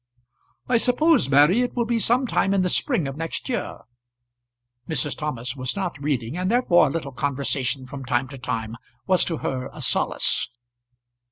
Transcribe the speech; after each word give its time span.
"I 0.67 0.77
suppose, 0.77 1.29
Mary, 1.29 1.61
it 1.61 1.75
will 1.75 1.85
be 1.85 1.99
some 1.99 2.25
time 2.25 2.55
in 2.55 2.63
the 2.63 2.69
spring 2.69 3.07
of 3.07 3.15
next 3.17 3.47
year." 3.49 3.81
Mrs. 4.89 5.15
Thomas 5.15 5.55
was 5.55 5.75
not 5.75 6.01
reading, 6.01 6.35
and 6.35 6.49
therefore 6.49 6.87
a 6.87 6.89
little 6.89 7.11
conversation 7.11 7.85
from 7.85 8.03
time 8.05 8.27
to 8.29 8.39
time 8.39 8.77
was 9.05 9.23
to 9.25 9.37
her 9.45 9.69
a 9.71 9.79
solace. 9.79 10.49